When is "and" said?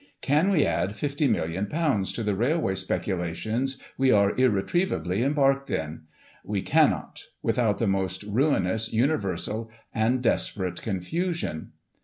9.93-10.23